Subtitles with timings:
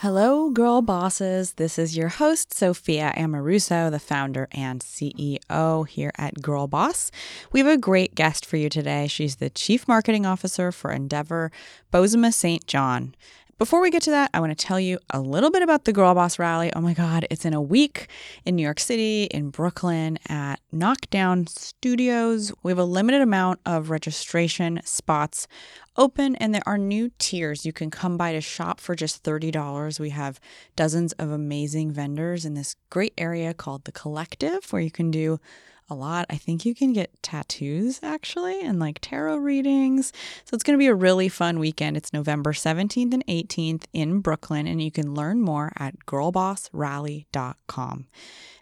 [0.00, 1.52] Hello, girl bosses.
[1.52, 7.10] This is your host, Sophia Amoruso, the founder and CEO here at Girl Boss.
[7.50, 9.06] We have a great guest for you today.
[9.06, 11.50] She's the Chief Marketing Officer for Endeavor,
[11.90, 12.66] Bozoma St.
[12.66, 13.14] John.
[13.58, 15.92] Before we get to that, I want to tell you a little bit about the
[15.94, 16.70] Girl Boss Rally.
[16.76, 18.08] Oh my God, it's in a week
[18.44, 22.52] in New York City, in Brooklyn at Knockdown Studios.
[22.62, 25.48] We have a limited amount of registration spots
[25.96, 29.98] open, and there are new tiers you can come by to shop for just $30.
[29.98, 30.38] We have
[30.76, 35.40] dozens of amazing vendors in this great area called The Collective, where you can do
[35.88, 36.26] a lot.
[36.30, 40.12] I think you can get tattoos actually and like tarot readings.
[40.44, 41.96] So it's going to be a really fun weekend.
[41.96, 48.06] It's November 17th and 18th in Brooklyn, and you can learn more at girlbossrally.com.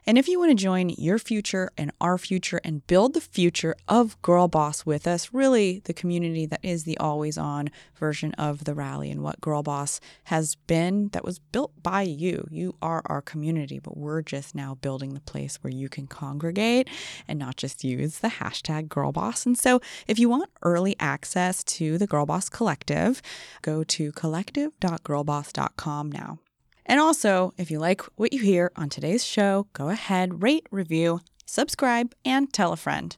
[0.07, 3.75] And if you want to join your future and our future and build the future
[3.89, 8.65] of Girl Boss with us, really the community that is the always on version of
[8.65, 12.47] the rally and what Girl Boss has been that was built by you.
[12.51, 16.91] You are our community, but we're just now building the place where you can congregate
[17.27, 19.47] and not just use the hashtag girlboss.
[19.47, 23.23] And so if you want early access to the Girl Boss Collective,
[23.63, 26.39] go to collective.girlboss.com now.
[26.87, 31.21] And also, if you like what you hear on today's show, go ahead, rate, review,
[31.47, 33.17] subscribe, and tell a friend.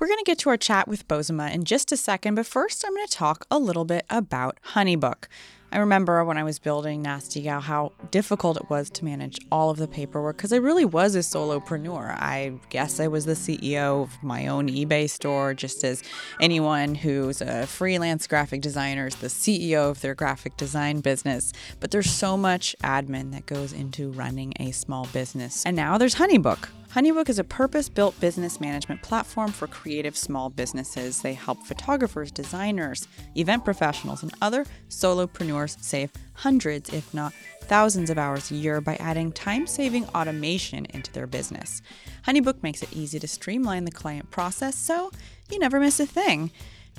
[0.00, 2.84] We're going to get to our chat with Bozoma in just a second, but first
[2.84, 5.26] I'm going to talk a little bit about Honeybook.
[5.74, 9.70] I remember when I was building Nasty Gal how difficult it was to manage all
[9.70, 12.10] of the paperwork because I really was a solopreneur.
[12.16, 16.04] I guess I was the CEO of my own eBay store, just as
[16.40, 21.52] anyone who's a freelance graphic designer is the CEO of their graphic design business.
[21.80, 25.66] But there's so much admin that goes into running a small business.
[25.66, 26.68] And now there's Honeybook.
[26.94, 31.22] Honeybook is a purpose built business management platform for creative small businesses.
[31.22, 38.18] They help photographers, designers, event professionals, and other solopreneurs save hundreds, if not thousands, of
[38.18, 41.82] hours a year by adding time saving automation into their business.
[42.28, 45.10] Honeybook makes it easy to streamline the client process so
[45.50, 46.52] you never miss a thing.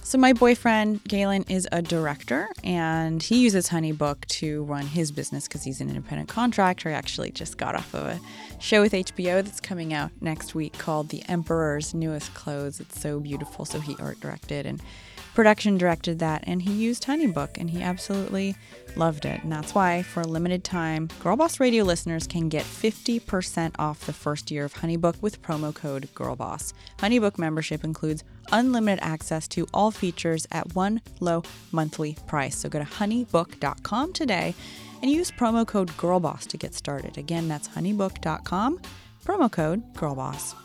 [0.06, 5.48] So, my boyfriend, Galen, is a director and he uses Honeybook to run his business
[5.48, 6.90] because he's an independent contractor.
[6.90, 8.20] He actually just got off of a
[8.60, 12.80] show with HBO that's coming out next week called The Emperor's Newest Clothes.
[12.80, 13.66] It's so beautiful.
[13.66, 14.80] So, he art directed and
[15.35, 18.56] production directed that and he used Honeybook and he absolutely
[18.96, 19.44] loved it.
[19.44, 24.13] And that's why, for a limited time, Girlboss Radio listeners can get 50% off the
[24.13, 26.74] first year of Honeybook with promo code GIRLBOSS.
[27.00, 32.57] Honeybook membership includes unlimited access to all features at one low monthly price.
[32.57, 34.56] So go to honeybook.com today
[35.01, 37.18] and use promo code GIRLBOSS to get started.
[37.18, 38.79] Again, that's honeybook.com,
[39.25, 40.65] promo code GIRLBOSS.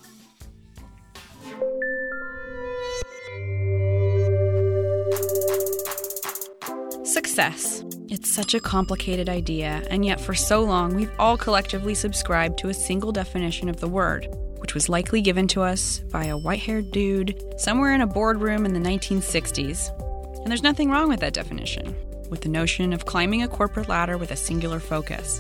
[7.30, 7.84] Success.
[8.08, 12.70] It's such a complicated idea, and yet for so long we've all collectively subscribed to
[12.70, 14.26] a single definition of the word,
[14.56, 18.66] which was likely given to us by a white haired dude somewhere in a boardroom
[18.66, 19.96] in the 1960s.
[20.41, 21.94] And there's nothing wrong with that definition,
[22.30, 25.38] with the notion of climbing a corporate ladder with a singular focus.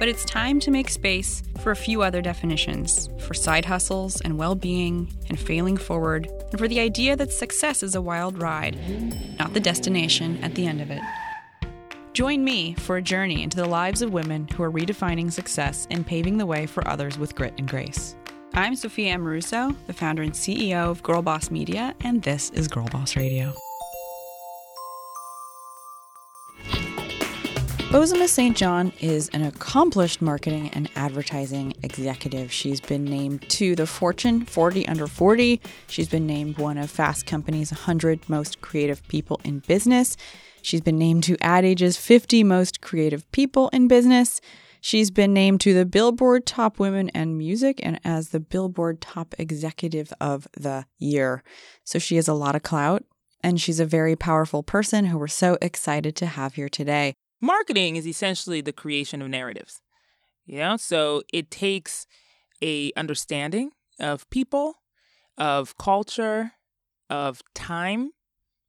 [0.00, 4.36] But it's time to make space for a few other definitions for side hustles and
[4.36, 8.76] well being and failing forward, and for the idea that success is a wild ride,
[9.38, 11.02] not the destination at the end of it.
[12.20, 16.06] Join me for a journey into the lives of women who are redefining success and
[16.06, 18.14] paving the way for others with grit and grace.
[18.52, 22.86] I'm Sophia Amoruso, the founder and CEO of Girl Boss Media, and this is Girl
[22.88, 23.54] Boss Radio.
[27.90, 28.56] Bozoma St.
[28.56, 32.52] John is an accomplished marketing and advertising executive.
[32.52, 35.60] She's been named to the Fortune 40 Under 40.
[35.88, 40.16] She's been named one of Fast Company's 100 most creative people in business.
[40.62, 44.40] She's been named to Ad Age's 50 most creative people in business.
[44.80, 49.34] She's been named to the Billboard Top Women and Music and as the Billboard Top
[49.36, 51.42] Executive of the Year.
[51.82, 53.02] So she has a lot of clout
[53.42, 57.96] and she's a very powerful person who we're so excited to have here today marketing
[57.96, 59.82] is essentially the creation of narratives.
[60.46, 62.06] You know, so it takes
[62.62, 64.74] a understanding of people,
[65.38, 66.52] of culture,
[67.08, 68.10] of time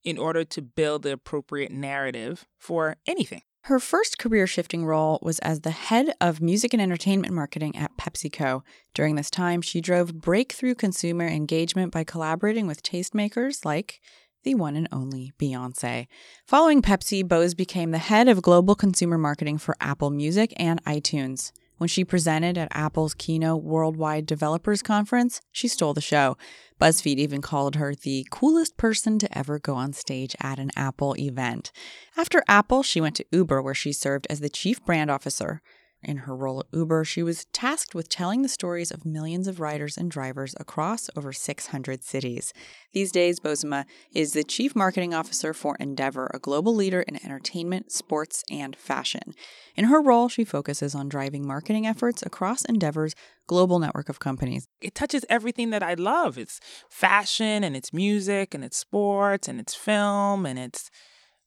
[0.03, 3.41] in order to build the appropriate narrative for anything.
[3.65, 7.95] Her first career shifting role was as the head of music and entertainment marketing at
[7.95, 8.63] PepsiCo.
[8.95, 14.01] During this time, she drove breakthrough consumer engagement by collaborating with tastemakers like
[14.43, 16.07] the one and only Beyonce.
[16.45, 21.51] Following Pepsi, Bose became the head of global consumer marketing for Apple Music and iTunes.
[21.77, 26.37] When she presented at Apple's keynote Worldwide Developers Conference, she stole the show.
[26.79, 31.15] BuzzFeed even called her the coolest person to ever go on stage at an Apple
[31.17, 31.71] event.
[32.15, 35.61] After Apple, she went to Uber, where she served as the chief brand officer.
[36.03, 39.59] In her role at Uber, she was tasked with telling the stories of millions of
[39.59, 42.53] riders and drivers across over 600 cities.
[42.91, 47.91] These days, Bozoma is the chief marketing officer for Endeavor, a global leader in entertainment,
[47.91, 49.35] sports, and fashion.
[49.75, 53.13] In her role, she focuses on driving marketing efforts across Endeavor's
[53.45, 54.67] global network of companies.
[54.81, 56.37] It touches everything that I love.
[56.37, 56.59] It's
[56.89, 60.89] fashion and it's music and it's sports and it's film and it's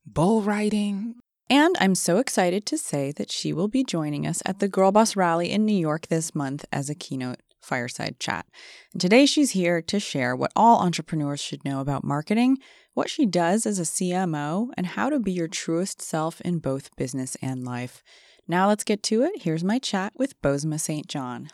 [0.07, 1.17] bull riding.
[1.51, 4.93] And I'm so excited to say that she will be joining us at the Girl
[4.93, 8.47] Boss Rally in New York this month as a keynote fireside chat.
[8.93, 12.59] And today she's here to share what all entrepreneurs should know about marketing,
[12.95, 16.95] what she does as a CMO, and how to be your truest self in both
[16.97, 18.03] business and life.
[18.47, 19.43] Now let's get to it.
[19.43, 21.07] Here's my chat with Bozoma St.
[21.09, 21.51] John.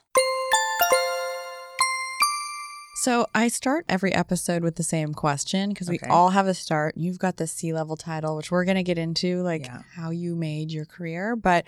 [3.01, 6.99] So I start every episode with the same question because we all have a start.
[6.99, 9.81] You've got the C level title, which we're going to get into, like Yeah.
[9.95, 11.35] how you made your career.
[11.35, 11.65] But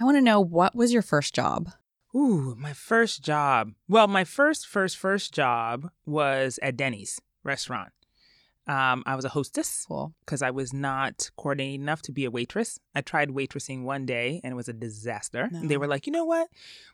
[0.00, 1.70] I want to know what was your first job?
[2.14, 3.72] Ooh, my first job.
[3.88, 7.90] Well, my first, first, first job was at Denny's restaurant.
[8.68, 10.12] Um, I was a hostess Cool.
[10.24, 12.80] because I was not coordinated enough to be a waitress.
[12.96, 15.48] I tried waitressing one day and it was a disaster.
[15.52, 15.68] No.
[15.68, 16.48] They were like, you know what?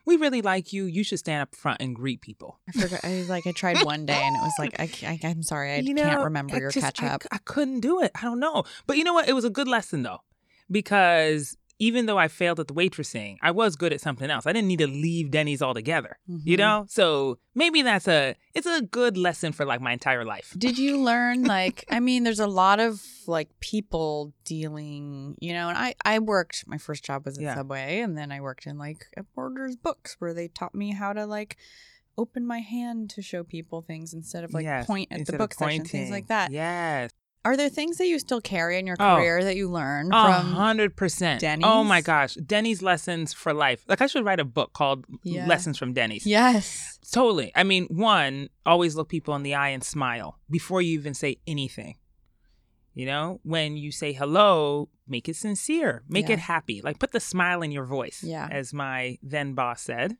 [0.05, 0.85] We really like you.
[0.85, 2.59] You should stand up front and greet people.
[2.69, 3.03] I forgot.
[3.03, 4.89] I was like, I tried one day and it was like, I,
[5.23, 7.23] I, am sorry, I You can't remember I your just- catch I- up.
[7.31, 8.11] I, couldn't do it.
[8.13, 8.65] I don't know.
[8.85, 9.27] But you know what?
[9.27, 10.21] It was a good lesson though,
[10.69, 14.45] because even though I failed at the waitressing, I was good at something else.
[14.45, 16.17] I didn't need to leave Denny's altogether.
[16.27, 16.59] You Mhm.
[16.59, 16.85] know?
[16.89, 20.53] So maybe that's a it's a good lesson for like my entire life.
[20.57, 25.69] Did you learn like I mean there's a lot of like people dealing, you know,
[25.69, 27.55] and I I worked my first job was at Yeah.
[27.55, 29.05] Subway and then I worked in like
[29.35, 31.57] Borders Books where they taught me how to like
[32.17, 35.53] open my hand to show people things instead of like Yes, point at the book
[35.53, 36.51] section things like that.
[36.51, 37.09] Yes.
[37.45, 39.15] Are there things that you still carry in your Oh.
[39.17, 41.41] career that you learned from hundred percent.
[41.41, 41.65] Denny's?
[41.67, 42.35] Oh my gosh.
[42.35, 43.83] Denny's lessons for life.
[43.87, 45.45] Like I should write a book called Yeah.
[45.47, 46.25] Lessons from Denny's.
[46.25, 46.99] Yes.
[47.11, 47.51] Totally.
[47.55, 51.37] I mean, one, always look people in the eye and smile before you even say
[51.45, 51.97] anything.
[52.95, 56.33] You know, when you say hello, make it sincere, make Yeah.
[56.35, 56.81] it happy.
[56.81, 58.47] Like put the smile in your voice, Yeah.
[58.51, 60.15] as my then boss said.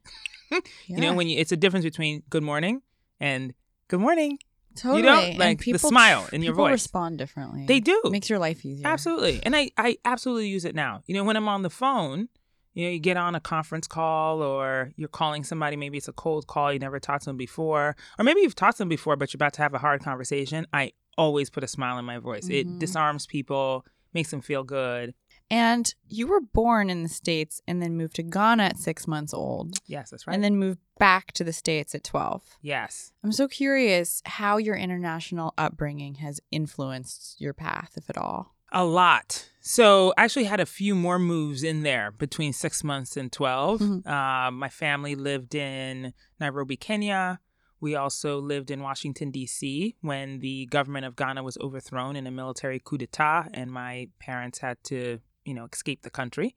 [0.52, 0.60] Yeah.
[0.88, 2.82] You know, when you it's a difference between good morning
[3.20, 3.54] and
[3.88, 4.40] good morning.
[4.76, 5.02] Totally.
[5.04, 6.72] know, And like, the people smile in your people voice.
[6.74, 7.66] respond differently.
[7.68, 8.00] They do.
[8.06, 8.88] It Makes your life easier.
[8.88, 9.42] Absolutely.
[9.44, 11.02] And I, I absolutely use it now.
[11.06, 12.30] You know, when I'm on the phone,
[12.74, 16.14] you know, you get on a conference call or you're calling somebody, maybe it's a
[16.14, 19.16] cold call, you never talked to them before, or maybe you've talked to them before,
[19.16, 20.66] but you're about to have a hard conversation.
[20.74, 22.48] I always put a smile in my voice.
[22.48, 22.54] Mhm.
[22.56, 25.14] It disarms people, makes them feel good.
[25.52, 29.34] And you were born in the States and then moved to Ghana at six months
[29.34, 30.34] old Yes, that's right.
[30.34, 32.58] and then moved back to the States at 12.
[32.62, 33.12] yes.
[33.24, 38.56] I'm so curious how your international upbringing has influenced your path, if at all.
[38.72, 39.50] A lot.
[39.62, 43.80] So I actually had a few more moves in there between six months and 12.
[43.82, 44.08] Mhm.
[44.08, 47.40] Uh, my family lived in Nairobi, Kenya.
[47.80, 49.96] We also lived in Washington, D.C.
[50.02, 54.60] when the government of Ghana was overthrown in a military coup d'etat, and my parents
[54.60, 56.56] had to, you know, escape the country.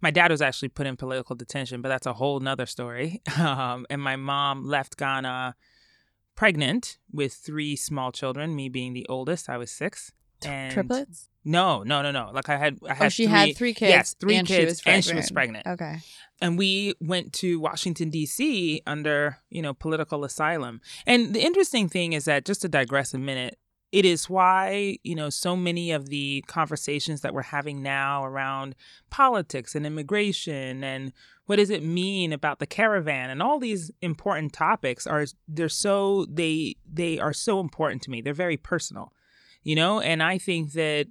[0.00, 3.22] My dad was actually put in political detention, but that's a whole nother story.
[3.38, 5.54] Um, and my mom left Ghana
[6.34, 9.48] pregnant with three small children, me being the oldest.
[9.48, 10.12] I was six.
[10.44, 11.28] And Triplets?
[11.44, 12.30] no, no, no, no.
[12.32, 13.90] Like I had, I had Oh, she three, had three kids.
[13.90, 15.66] Yes, three and kids, she and she was pregnant.
[15.66, 15.98] Okay.
[16.40, 18.82] And we went to Washington D.C.
[18.86, 20.80] under, you know, political asylum.
[21.06, 23.58] And the interesting thing is that, just to digress a minute,
[23.94, 28.74] it is why you know so many of the conversations that we're having now around
[29.08, 31.12] politics and immigration and
[31.46, 36.26] what does it mean about the caravan and all these important topics are they're so
[36.28, 38.20] they they are so important to me.
[38.20, 39.12] They're very personal
[39.62, 41.06] you know and i think that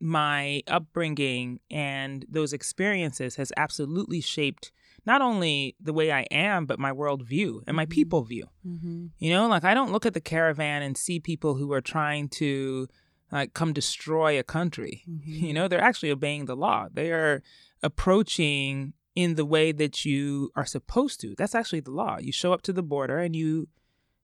[0.00, 4.70] my upbringing and those experiences has absolutely shaped
[5.06, 7.90] not only the way i am but my worldview and my Mhm.
[7.90, 9.06] people view Mm-hmm.
[9.18, 12.28] you know like i don't look at the caravan and see people who are trying
[12.40, 12.86] to
[13.32, 15.32] like come destroy a country Mm-hmm.
[15.46, 17.42] you know they're actually obeying the law they are
[17.82, 22.52] approaching in the way that you are supposed to that's actually the law you show
[22.52, 23.68] up to the border and you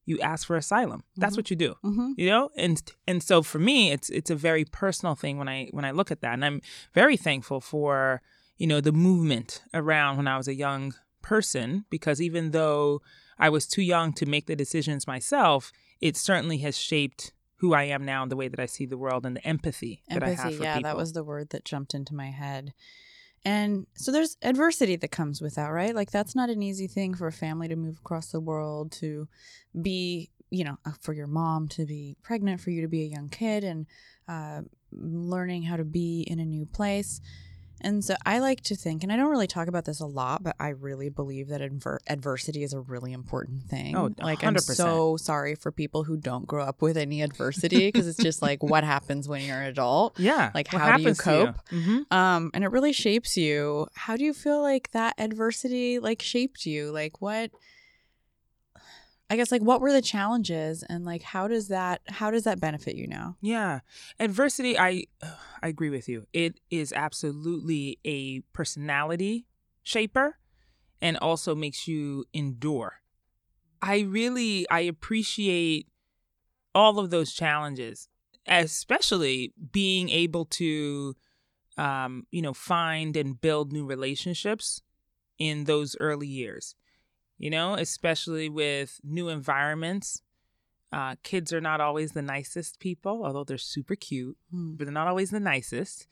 [0.07, 1.39] you ask for asylum that's Mhm.
[1.39, 2.13] what you do Mm-hmm.
[2.17, 5.69] you know and and so for me it's it's a very personal thing when i
[5.73, 6.61] when i look at that and i'm
[6.95, 8.21] very thankful for
[8.57, 13.01] you know the movement around when i was a young person because even though
[13.39, 17.85] i was too young to make the decisions myself it certainly has shaped who i
[17.85, 20.31] am now and the way that i see the world and the empathy, that i
[20.31, 22.75] have for yeah, people that was the word that jumped into my head.
[23.45, 25.95] And so there's adversity that comes with that, right?
[25.95, 29.29] Like that's not an easy thing for a family to move across the world to
[29.81, 33.07] be, you know, uh, for your mom to be pregnant, for you to be a
[33.07, 33.87] young kid and
[34.29, 37.21] uh, learning how to be in a new place.
[37.85, 40.43] And so I like to think, and I don't really talk about this a lot,
[40.43, 43.95] but I really believe that adver- adversity is a really important thing.
[43.95, 48.09] Oh, like I'm so sorry for people who don't grow up with any adversity because
[48.09, 50.19] it's just like what happens when you're an adult.
[50.25, 50.51] Yeah.
[50.55, 51.47] Like, how do you to you?
[51.47, 51.69] cope?
[51.71, 52.11] Mhm.
[52.13, 53.87] Um, and it really shapes you.
[53.95, 56.91] How do you feel like that adversity like shaped you?
[56.91, 57.51] Like what?
[59.31, 62.61] I guess like what were the challenges and like how does that how does that
[62.61, 63.37] benefit you now?
[63.41, 63.81] Yeah.
[64.21, 65.05] Adversity, I
[65.63, 66.27] I agree with you.
[66.33, 69.47] It is absolutely a personality
[69.83, 70.39] shaper
[71.01, 73.01] and also makes you endure.
[73.81, 75.89] I really I appreciate
[76.75, 78.09] all of those challenges,
[78.47, 81.17] especially being able to
[81.77, 84.83] um, you know, find and build new relationships
[85.39, 86.75] in those early years.
[87.39, 90.23] You know, especially with new environments.
[90.93, 94.75] Uh, kids are not always the nicest people, although they're super cute, Hmm.
[94.77, 96.07] but they're not always the nicest.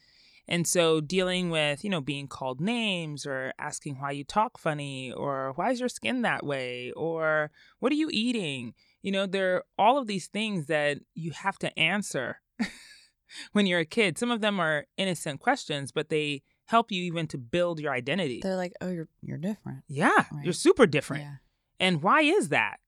[0.48, 5.12] And so dealing with, you know, being called names or asking why you talk funny
[5.12, 8.74] or why is your skin that way or what are you eating?
[9.02, 12.40] You know, there are all of these things that you have to answer
[13.52, 14.18] when you're a kid.
[14.18, 18.40] Some of them are innocent questions, but they help you even to build your identity.
[18.42, 20.44] They're like, "Oh, you're you're different." yeah, Right.
[20.44, 21.22] you're super different.
[21.24, 21.34] Yeah.
[21.80, 22.78] And why is that?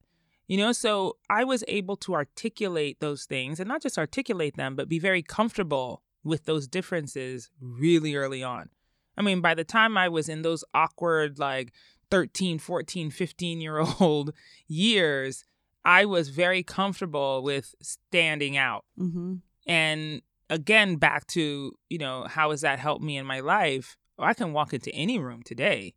[0.47, 4.75] You know, so I was able to articulate those things and not just articulate them,
[4.75, 8.69] but be very comfortable with those differences really early on.
[9.17, 11.73] I mean, by the time I was in those awkward, like
[12.11, 14.33] 13, 14, 15 year old
[14.67, 15.45] years,
[15.83, 18.85] I was very comfortable with standing out.
[18.99, 19.35] Mm-hmm.
[19.67, 23.97] And again, back to, you know, how has that helped me in my life?
[24.17, 25.93] I can walk into any room today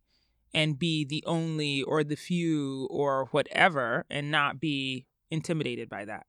[0.53, 6.25] and be the only or the few or whatever and not be intimidated by that.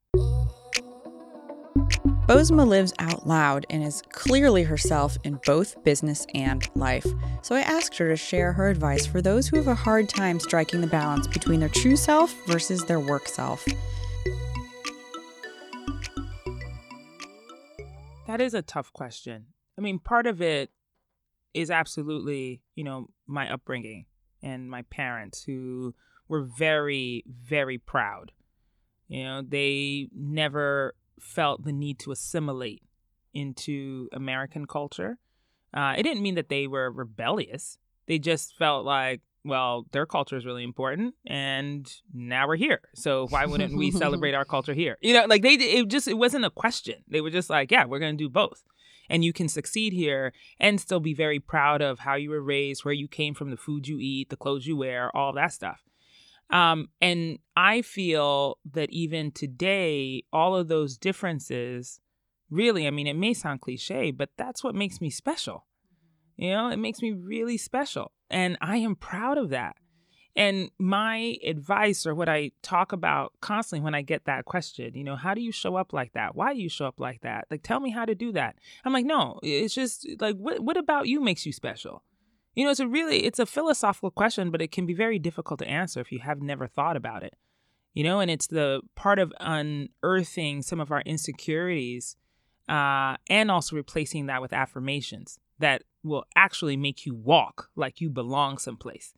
[2.27, 7.05] Bozoma lives out loud and is clearly herself in both business and life.
[7.41, 10.39] So I asked her to share her advice for those who have a hard time
[10.39, 13.65] striking the balance between their true self versus their work self.
[18.31, 19.47] That is a tough question.
[19.77, 20.69] I mean, part of it
[21.53, 24.05] is absolutely, you know, my upbringing
[24.41, 25.93] and my parents who
[26.29, 28.31] were very, very proud.
[29.09, 32.83] You know, they never felt the need to assimilate
[33.33, 35.17] into American culture.
[35.73, 37.79] Uh, it didn't mean that they were rebellious.
[38.05, 42.81] They just felt like, well, their culture is really important, and now we're here.
[42.95, 44.97] So why wouldn't we celebrate our culture here?
[45.01, 47.03] You know, like they, it just, it wasn't a question.
[47.07, 48.63] They were just like, yeah, we're going to do both,
[49.09, 52.85] and you can succeed here and still be very proud of how you were raised,
[52.85, 55.83] where you came from, the food you eat, the clothes you wear, all that stuff.
[56.51, 62.01] Um, and I feel that even today, all of those differences
[62.49, 65.65] really, I mean, it may sound cliche, but that's what makes me special.
[66.37, 68.11] You know, it makes me really special.
[68.29, 69.75] And I am proud of that.
[70.35, 75.03] And my advice or what I talk about constantly when I get that question, you
[75.03, 76.35] know, how do you show up like that?
[76.35, 77.47] Why do you show up like that?
[77.51, 78.55] Like, tell me how to do that.
[78.85, 82.03] I'm like, no, it's just like, what, what about you makes you special?
[82.55, 85.59] You know, it's a really, it's a philosophical question, but it can be very difficult
[85.59, 87.35] to answer if you have never thought about it.
[87.93, 92.15] You know, and it's the part of unearthing some of our insecurities
[92.69, 98.09] uh, and also replacing that with affirmations that will actually make you walk like you
[98.09, 99.13] belong someplace.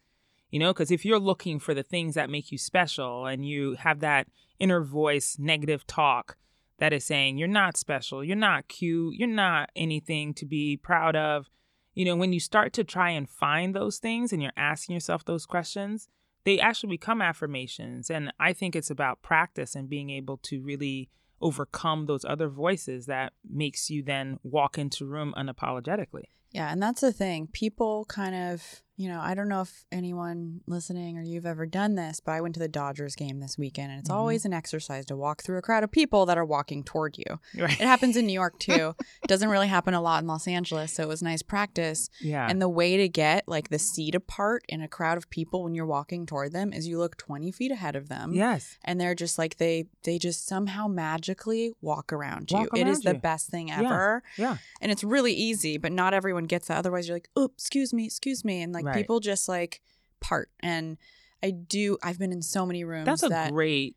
[0.50, 3.76] You know, because if you're looking for the things that make you special and you
[3.80, 4.28] have that
[4.60, 6.38] inner voice, negative talk
[6.78, 11.16] that is saying you're not special, you're not cute, you're not anything to be proud
[11.16, 11.50] of,
[11.96, 15.26] you know, when you start to try and find those things and you're asking yourself
[15.26, 16.08] those questions,
[16.44, 18.10] they actually become affirmations.
[18.10, 21.10] And I think it's about practice and being able to really
[21.44, 26.24] overcome those other voices that makes you then walk into room unapologetically.
[26.52, 27.48] Yeah, and that's the thing.
[27.52, 31.96] People kind of, you know, I don't know if anyone listening or you've ever done
[31.96, 34.14] this, but I went to the Dodgers game this weekend and it's Mhm.
[34.14, 37.40] always an exercise to walk through a crowd of people that are walking toward you.
[37.64, 37.72] Right.
[37.80, 38.94] It happens in New York too.
[39.24, 42.10] it doesn't really happen a lot in Los Angeles, so it was nice practice.
[42.22, 42.48] Yeah.
[42.50, 45.74] And the way to get like the seat apart in a crowd of people when
[45.74, 48.34] you're walking toward them is you look 20 feet ahead of them.
[48.34, 48.78] yes.
[48.84, 52.58] And they're just like they they just somehow magically walk around you.
[52.60, 53.80] Walk it is around the best thing Yeah.
[53.82, 54.24] ever.
[54.38, 54.58] Yeah.
[54.82, 56.78] And it's really easy, but not everyone gets that.
[56.78, 58.62] Otherwise you're like, oh, excuse me, excuse me.
[58.62, 58.96] And like Right.
[58.96, 59.82] people just like
[60.20, 60.50] part.
[60.62, 60.98] And
[61.44, 63.96] I do I've been in so many rooms That's a that great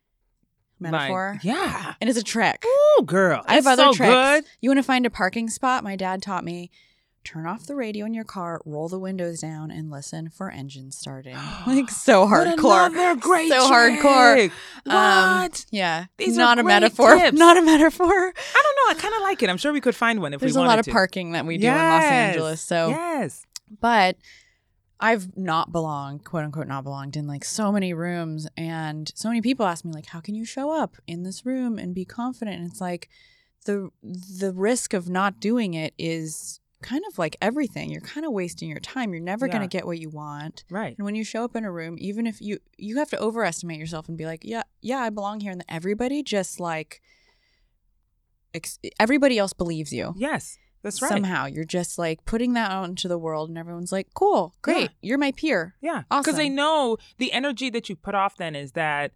[0.79, 1.39] like, metaphor.
[1.43, 1.93] yeah.
[2.01, 2.63] And it's a trick.
[2.65, 3.41] Oh, girl.
[3.47, 4.11] I have other so tricks.
[4.13, 4.43] good.
[4.61, 5.83] You want to find a parking spot?
[5.83, 6.69] My dad taught me
[7.23, 10.97] turn off the radio in your car, roll the windows down, and listen for engines
[10.97, 11.35] starting.
[11.67, 12.93] like so hardcore.
[12.93, 13.49] They're great.
[13.49, 14.33] So hardcore.
[14.35, 14.51] trick.
[14.85, 15.65] Um, What?
[15.71, 17.17] Yeah, These are not a metaphor.
[17.17, 17.37] tips.
[17.37, 18.05] Not a metaphor.
[18.13, 18.91] I don't know.
[18.91, 19.49] I kind of like it.
[19.49, 20.75] I'm sure we could find one if There's we wanted to.
[20.75, 20.91] There's a lot of to.
[20.91, 22.61] parking that we do in Los Angeles.
[22.61, 23.45] So, yes.
[23.81, 24.15] but
[24.99, 28.47] I've not belonged, quote unquote, not belonged in like so many rooms.
[28.57, 31.77] And so many people ask me, like, how can you show up in this room
[31.77, 32.59] and be confident?
[32.59, 33.09] And it's like
[33.65, 37.89] the the risk of not doing it is kind of like everything.
[37.89, 39.11] You're kind of wasting your time.
[39.11, 39.53] You're never Yeah.
[39.53, 40.63] going to get what you want.
[40.69, 40.95] Right.
[40.97, 43.79] And when you show up in a room, even if you you have to overestimate
[43.79, 47.01] yourself and be like, yeah, yeah, I belong here, and everybody just like,
[48.53, 50.13] ex- everybody else believes you.
[50.17, 50.57] Yes.
[50.87, 51.09] That's right.
[51.09, 54.83] Somehow you're just like putting that out into the world, and everyone's like, "Cool, great,
[54.83, 54.87] Yeah.
[55.01, 56.03] you're my peer." Yeah.
[56.09, 59.11] Because they know the energy that you put off then is that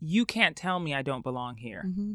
[0.00, 1.84] you can't tell me I don't belong here.
[1.86, 2.14] Mm-hmm.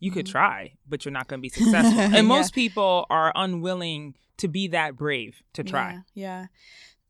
[0.00, 0.30] You could Mhm.
[0.32, 1.98] try, but you're not going to be successful.
[2.10, 2.16] Yeah.
[2.16, 5.92] And most people are unwilling to be that brave to try.
[5.92, 6.46] Yeah, yeah.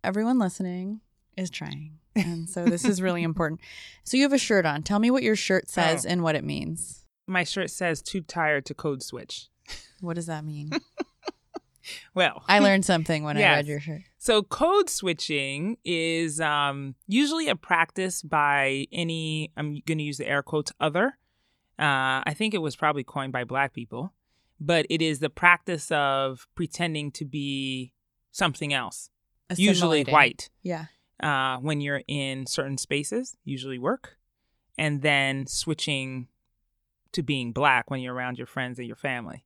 [0.04, 1.00] Everyone listening
[1.36, 3.60] is trying, and so this is really important.
[4.04, 4.82] So you have a shirt on.
[4.82, 6.08] Tell me what your shirt says Oh.
[6.10, 7.04] and what it means.
[7.26, 9.48] My shirt says too tired to code switch.
[10.00, 10.70] What does that mean?
[12.14, 13.56] Well, I learned something when I Yes.
[13.56, 14.02] read your shirt.
[14.18, 19.52] So code switching is um, usually a practice by any.
[19.56, 21.18] I'm going to use the air quotes other.
[21.78, 24.14] Uh, I think it was probably coined by Black people,
[24.58, 27.92] but it is the practice of pretending to be
[28.32, 29.10] something else,
[29.56, 30.86] usually white, Yeah.
[31.22, 34.16] uh, when you're in certain spaces, usually work,
[34.78, 36.28] and then switching
[37.12, 39.44] to being black when you're around your friends and your family,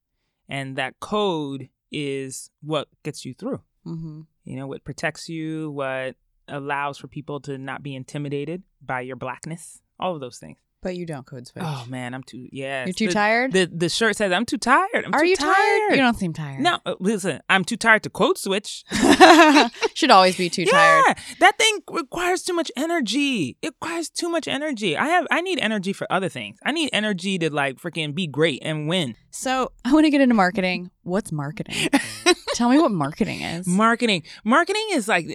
[0.49, 4.21] and that code is what gets you through Mm-hmm.
[4.45, 6.15] you know what protects you what
[6.49, 10.97] allows for people to not be intimidated by your blackness all of those things But
[10.97, 11.63] you don't code switch.
[11.67, 13.53] oh man i'm too yeah You're too the, tired.
[13.53, 15.91] the the shirt says i'm too tired I'm Are too you tired?
[15.93, 16.61] You don't seem tired.
[16.61, 18.85] no uh, listen i'm too tired to code switch
[19.95, 21.17] Should always be too yeah, tired.
[21.41, 25.59] that thing requires too much energy it requires too much energy i have i need
[25.61, 29.73] energy for other things i need energy to like freaking be great and win So
[29.85, 30.91] I want to get into marketing.
[31.05, 31.89] What's marketing?
[32.55, 33.67] Tell me what marketing is.
[33.67, 35.27] marketing marketing is like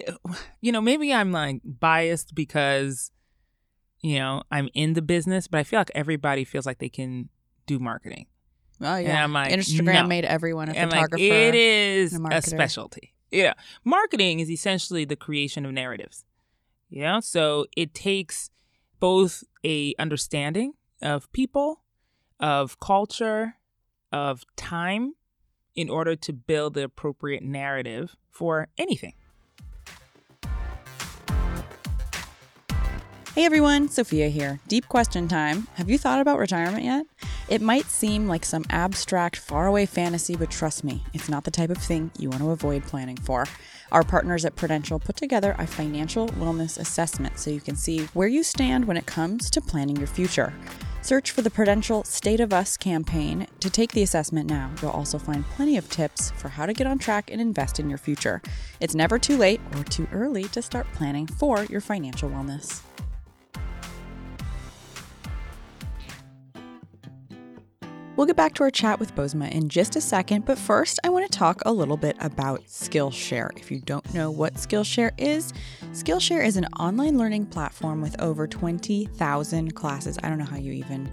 [0.60, 3.10] you know maybe i'm like biased because
[4.06, 7.28] you know i'm in the business but i feel like everybody feels like they can
[7.66, 8.26] do marketing
[8.80, 9.24] oh And yeah.
[9.24, 10.06] I'm like, Instagram no.
[10.06, 11.24] made everyone a And, like, photographer.
[11.24, 16.24] it is a a, specialty yeah marketing is essentially the creation of narratives
[16.88, 18.50] you know so it takes
[19.00, 21.82] both a understanding of people
[22.38, 23.56] of culture
[24.12, 25.14] of time
[25.74, 29.14] in order to build the appropriate narrative for anything
[33.36, 34.60] Hey everyone, Sophia here.
[34.66, 35.68] Deep question time.
[35.74, 37.04] Have you thought about retirement yet?
[37.50, 41.68] It might seem like some abstract, faraway fantasy, but trust me, it's not the type
[41.68, 43.44] of thing you want to avoid planning for.
[43.92, 48.26] Our partners at Prudential put together a financial wellness assessment so you can see where
[48.26, 50.54] you stand when it comes to planning your future.
[51.02, 54.70] Search for the Prudential State of Us campaign to take the assessment now.
[54.80, 57.90] You'll also find plenty of tips for how to get on track and invest in
[57.90, 58.40] your future.
[58.80, 62.80] It's never too late or too early to start planning for your financial wellness.
[68.16, 71.10] We'll get back to our chat with Bozoma in just a second, but first, I
[71.10, 73.50] want to talk a little bit about Skillshare.
[73.58, 75.52] If you don't know what Skillshare is,
[75.92, 80.16] Skillshare is an online learning platform with over 20,000 classes.
[80.22, 81.12] I don't know how you even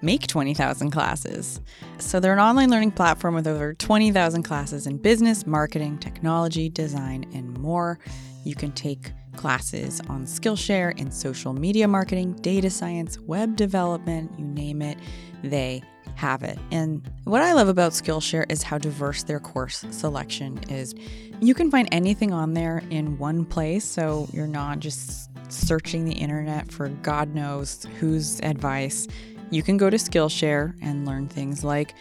[0.00, 1.60] make 20,000 classes.
[1.98, 7.26] So, they're an online learning platform with over 20,000 classes in business, marketing, technology, design,
[7.34, 7.98] and more.
[8.42, 14.46] You can take classes on Skillshare in social media marketing, data science, web development, you
[14.46, 14.96] name it,
[15.42, 15.82] they
[16.16, 16.58] have it.
[16.72, 20.94] And what I love about Skillshare is how diverse their course selection is.
[21.40, 26.14] You can find anything on there in one place, so you're not just searching the
[26.14, 29.06] internet for God knows whose advice.
[29.50, 31.94] You can go to Skillshare and learn things like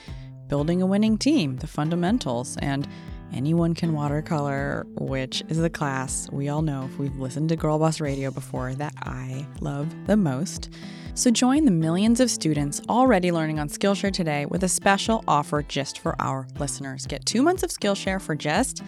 [0.47, 2.87] building a winning team, the fundamentals, and
[3.33, 7.77] anyone can watercolor, which is the class we all know if we've listened to Girl
[7.77, 10.69] Boss Radio before that I love the most.
[11.15, 15.63] So join the millions of students already learning on Skillshare today with a special offer
[15.63, 17.07] just for our listeners.
[17.07, 18.83] Get two months of Skillshare for just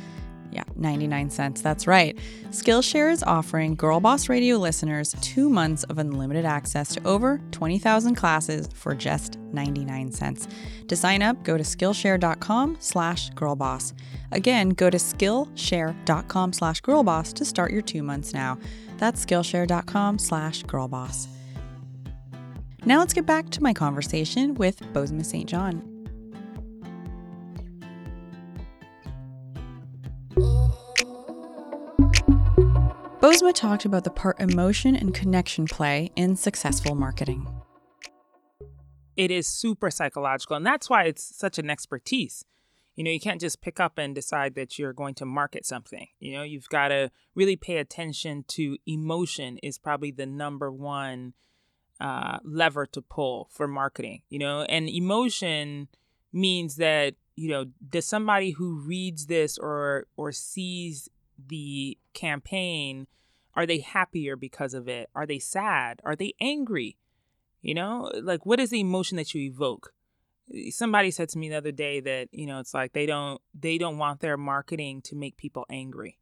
[0.51, 1.61] yeah, 99 cents.
[1.61, 2.17] That's right.
[2.49, 8.15] Skillshare is offering Girl Boss Radio listeners two months of unlimited access to over 20,000
[8.15, 10.47] classes for just 99 cents.
[10.87, 13.93] To sign up, go to Skillshare.com slash girlboss.
[14.31, 18.57] Again, go to Skillshare.com slash girlboss to start your two months now.
[18.97, 21.27] That's Skillshare.com slash girlboss.
[22.87, 25.45] Now let's get back to my conversation with Bozoma St.
[25.45, 25.81] John.
[33.19, 37.45] Bozoma talked about the part emotion and connection play in successful marketing.
[39.17, 42.45] It is super psychological, and that's why it's such an expertise.
[42.95, 46.07] You know, you can't just pick up and decide that you're going to market something.
[46.21, 51.33] You know, you've got to really pay attention to emotion is probably the number one
[51.99, 54.21] uh, lever to pull for marketing.
[54.29, 55.87] You know, and emotion
[56.33, 63.07] means that you know does somebody who reads this or or sees the campaign
[63.57, 65.09] are they happier because of it?
[65.15, 65.99] Are they sad?
[66.05, 66.97] Are they angry?
[67.63, 68.11] You know?
[68.21, 69.93] Like what is the emotion that you evoke?
[70.69, 73.77] Somebody said to me the other day that you know it's like they don't they
[73.77, 76.19] don't want their marketing to make people angry.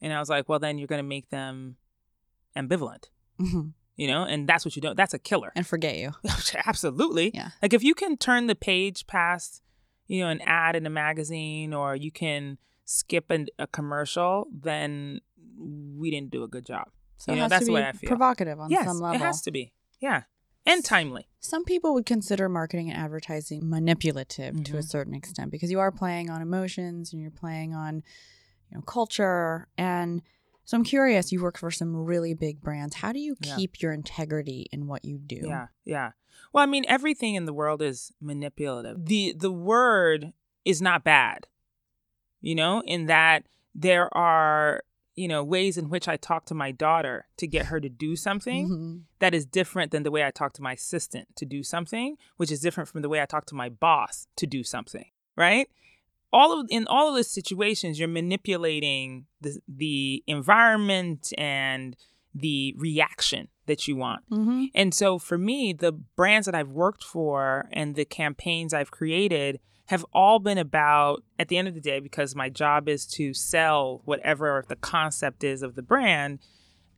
[0.00, 1.76] And i was like well then you're going to make them
[2.56, 3.10] ambivalent.
[3.40, 3.70] Mm-hmm.
[4.00, 6.12] You know and that's what you don't that's a killer and forget you
[6.66, 9.62] absolutely yeah like if you can turn the page past
[10.06, 12.58] you know an ad in a magazine or you can
[12.90, 15.20] skip an, a commercial, then
[15.56, 16.88] we didn't do a good job.
[17.18, 18.08] So you know, that's the way I feel.
[18.08, 19.20] Provocative on yes, some level.
[19.20, 19.72] It has to be.
[20.00, 20.22] Yeah.
[20.66, 21.28] And timely.
[21.38, 24.64] Some people would consider marketing and advertising manipulative mm-hmm.
[24.64, 24.86] to a mm-hmm.
[24.86, 28.02] certain extent because you are playing on emotions and you're playing on,
[28.70, 29.68] you know, culture.
[29.78, 30.22] And
[30.70, 32.94] so I'm curious, you work for some really big brands.
[32.94, 33.86] How do you keep yeah.
[33.86, 35.40] your integrity in what you do?
[35.42, 35.66] Yeah.
[35.84, 36.10] Yeah.
[36.52, 39.04] Well, I mean, everything in the world is manipulative.
[39.06, 40.32] The the word
[40.64, 41.46] is not bad
[42.40, 44.82] you know, in that there are,
[45.14, 48.16] you know, ways in which I talk to my daughter to get her to do
[48.16, 48.96] something mm-hmm.
[49.18, 52.50] that is different than the way I talk to my assistant to do something, which
[52.50, 55.06] is different from the way I talk to my boss to do something,
[55.36, 55.68] right?
[56.32, 61.96] All of in all of those situations, you're manipulating the the environment and
[62.34, 64.22] the reaction that you want.
[64.30, 64.64] Mm-hmm.
[64.74, 69.60] And so for me, the brands that I've worked for and the campaigns I've created
[69.86, 73.34] have all been about, at the end of the day, because my job is to
[73.34, 76.38] sell whatever the concept is of the brand,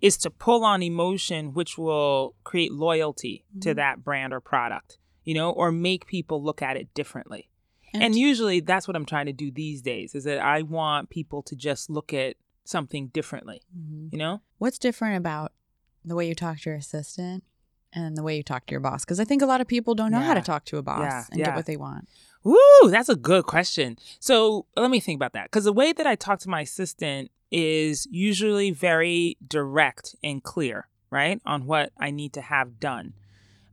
[0.02, 3.60] is to pull on emotion which will create loyalty mm-hmm.
[3.60, 7.48] to that brand or product, you know, or make people look at it differently.
[7.94, 11.10] And, and usually that's what I'm trying to do these days is that I want
[11.10, 14.08] people to just look at something differently, mm-hmm.
[14.12, 14.40] you know?
[14.58, 15.52] What's different about
[16.04, 17.44] the way you talk to your assistant
[17.92, 19.04] and the way you talk to your boss?
[19.04, 20.26] Because I think a lot of people don't know yeah.
[20.26, 21.24] how to talk to a boss yeah.
[21.30, 21.46] and yeah.
[21.46, 22.08] get what they want.
[22.46, 23.98] Ooh, that's a good question.
[24.18, 25.44] So let me think about that.
[25.44, 30.88] Because the way that I talk to my assistant is usually very direct and clear,
[31.10, 33.12] right, on what I need to have done.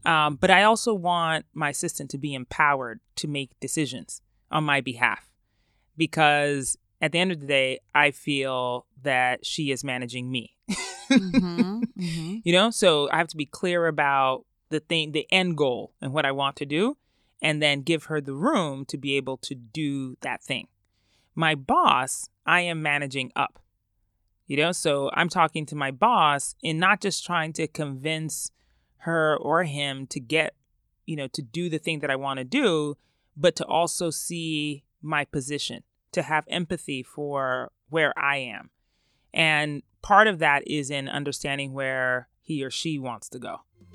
[0.06, 4.82] Um, but I also want my assistant to be empowered to make decisions on my
[4.82, 5.30] behalf
[5.98, 10.56] because at the end of the day, I feel that she is managing me.
[11.10, 12.36] mm-hmm, mm-hmm.
[12.44, 16.14] You know, so I have to be clear about the thing, the end goal, and
[16.14, 16.98] what I want to do
[17.42, 20.68] and then give her the room to be able to do that thing.
[21.36, 23.60] My boss, I am managing up.
[24.48, 28.52] You know, so I'm talking to my boss and not just trying to convince
[29.00, 30.56] her or him to get,
[31.06, 32.98] you know, to do the thing that I want to do,
[33.36, 38.70] but to also see my position, to have empathy for where I am.
[39.34, 43.62] And part of that is in understanding where he or she wants to go.